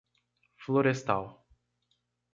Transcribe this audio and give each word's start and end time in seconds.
Florestal 0.63 1.27